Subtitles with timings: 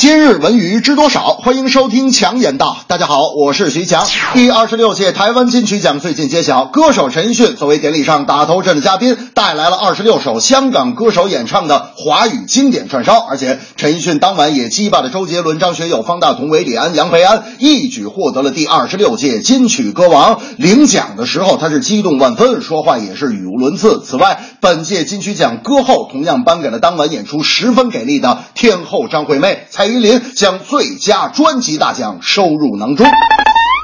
[0.00, 1.34] 今日文娱知多少？
[1.34, 2.78] 欢迎收听强言道。
[2.86, 4.06] 大家好，我是徐强。
[4.32, 13.18] 第二十六届台湾金曲奖最近揭晓，歌手陈奕迅作为典礼上打头阵的嘉宾，带来了二十六首香港歌手演唱的华语经典串烧。
[13.18, 20.40] 而且陈奕迅当晚也击败了周杰伦、张学友、方大同、韦礼安、杨培安，一举获得了第二十六届金曲歌王。
[20.56, 24.02] 领奖的时候，他是激动万分，说话也是语无伦次。
[24.02, 29.66] 此外，本届金曲奖歌后同样颁给了当晚演出十分给力的天后张惠妹。
[29.70, 33.06] 蔡依林将最佳专辑大奖收入囊中。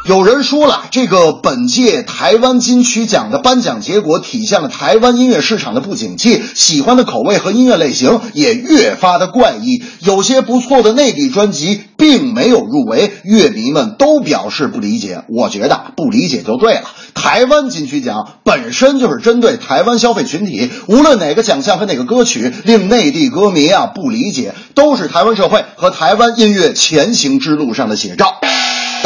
[0.08, 9.82] 有人说了，这个本届台湾金曲奖的颁奖结果体现了台湾音乐市场的不景气，喜欢的口味和音乐类型也越发的怪异。
[9.98, 15.24] 有些不错的内地专辑并没有入围，乐迷们都表示不理解。
[15.28, 16.82] 我觉得不理解就对了。
[17.14, 28.36] 台湾金曲奖本身就是针对台湾消费群体，无论哪个奖项和哪个歌曲令内地歌迷啊不理解，都是台湾社会和台湾音乐前行之路上的写照。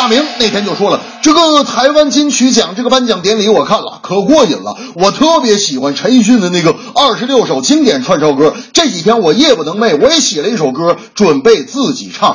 [0.00, 4.74] 大明那天就说了，这个台湾金曲奖这个颁奖典礼我看了，可过瘾了。
[4.94, 8.54] 我特别喜欢陈奕迅的那个二十六首经典串烧歌。
[8.72, 12.34] 这几天我夜不能寐，我也写了一首歌，准备自己唱。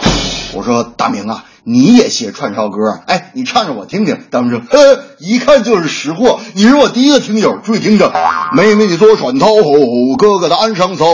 [0.53, 1.43] 我说大明啊。
[1.67, 2.77] 你也写串烧歌？
[3.07, 4.19] 哎，你唱着我听听。
[4.29, 6.39] 大明说：“呃，一看就是识货。
[6.53, 8.13] 你是我第一个听友，注意听着。
[8.55, 9.47] 妹妹你坐船头，
[10.15, 11.07] 哥哥的岸上走，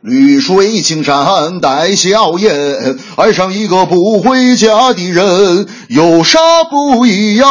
[0.00, 2.96] 绿水青山带笑颜。
[3.16, 6.38] 爱上一个不回家的人，有啥
[6.70, 7.48] 不一样？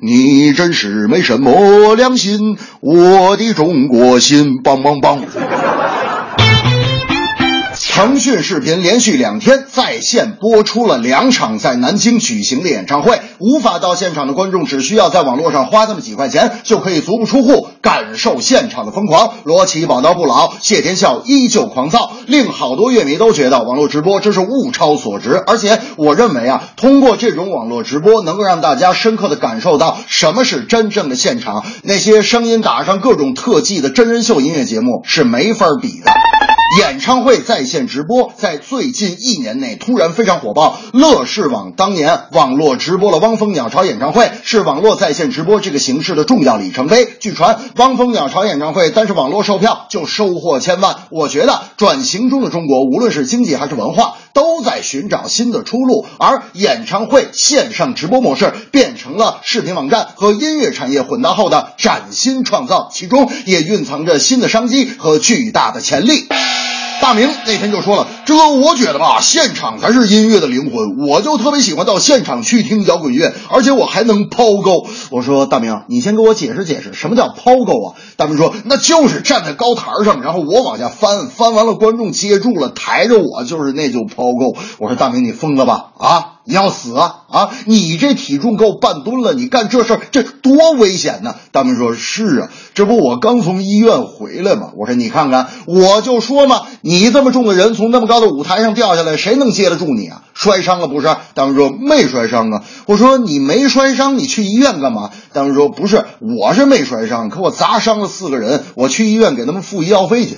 [0.00, 5.20] 你真是没什么良心，我的中国心，棒棒棒。”
[7.96, 19.32] 腾讯视频连续两天在线播出了两场在南京举行的演唱会，无法到现场的观众只需要在网络上花那么几块钱，就可以足不出户感受现场的疯狂。
[19.44, 25.42] 罗琦宝刀不老，谢天笑依旧狂躁，令好多乐迷都觉得网络直播真是物超所值。
[25.46, 36.25] 而且我认为啊，通过这种网络直播，能够让大家深刻的感受到什么是真正的现场，那些声音打上各种特技的真人秀音乐节目是没法比的。
[36.76, 40.78] 演唱会在线直播在最近一年内突然非常火爆。
[40.92, 47.08] 乐视网当年网络直播了汪峰鸟巢演唱会，是网络在线直播这个形式的重要里程碑。
[47.18, 50.96] 据传，汪峰鸟巢演唱会单是网络售票就收获千万。
[51.08, 56.04] 我觉得转型中的中国，无论是经济还是文化，都在寻找新的出路。
[56.18, 66.26] 而演唱会线上直播模式变成了视频网站和音乐产业混搭后的崭新创造，其中也蕴藏着新的商机和巨大的潜力。
[67.00, 74.86] 大明那天就说了，这我觉得吧，现场才是音乐的灵魂，我就特别喜欢到现场去听摇滚乐，而且我还能抛钩。
[75.10, 77.94] 我说大明，你先给我解释解释，什么叫抛钩啊？
[78.16, 84.56] 大明说，那就是站在高台上，然后我往下翻，翻完了观众接住了，抬着我，就是那种抛钩。
[84.78, 85.90] 我说大明，你疯了吧？
[85.98, 86.35] 啊？
[86.46, 87.50] 你要死啊啊！
[87.66, 91.34] 你这体重够半吨了，你干这事儿这多危险呢？
[91.50, 100.22] 大明说：“是啊，这不我刚从医院回来吗？”我说：“你看看，我就说嘛，你这么重的人从那么高的舞台上掉下来，谁能接得住你啊？
[100.34, 110.36] 摔伤了不是？”大明说：“没摔伤啊。”我说：“你没摔伤，你去医院干嘛？”大明说：“不是，我是没摔伤，可我砸伤了四个人，我去医院给他们付医药费去。”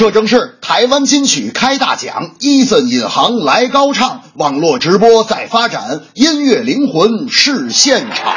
[0.00, 8.32] 这正是台湾金曲开大奖，伊森引航来高唱，网络直播在发展，音乐灵魂是现场。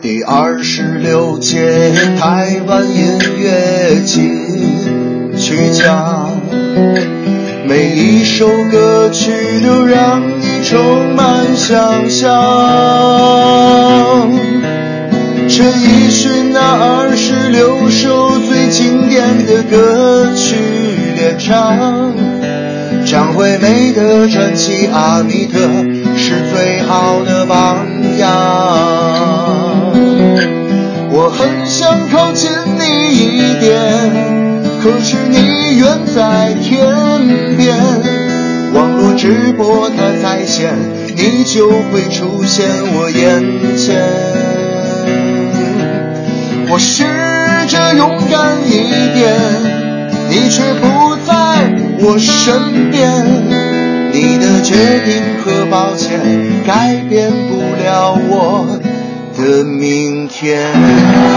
[0.00, 6.30] 第二十六届台湾音乐金曲奖，
[7.66, 10.43] 每一首歌曲都让你
[10.74, 12.28] 充满想象。
[15.48, 20.56] 陈奕迅那二十六首最经典的歌曲
[21.14, 22.12] 连唱，
[23.06, 25.60] 张惠妹的传奇《阿密特》
[26.16, 27.86] 是最好的榜
[28.18, 28.28] 样。
[31.12, 32.50] 我很想靠近
[32.80, 34.10] 你一点，
[34.82, 36.84] 可是你远在天
[37.56, 37.78] 边。
[38.74, 39.88] 网络直播
[41.16, 43.96] 你就会出现我眼前。
[46.70, 47.04] 我试
[47.68, 48.70] 着勇敢一
[49.14, 49.34] 点，
[50.30, 51.32] 你却不在
[52.00, 53.10] 我身边。
[54.12, 54.74] 你的决
[55.04, 56.20] 定和抱歉
[56.64, 58.78] 改变不了我
[59.36, 61.33] 的明天。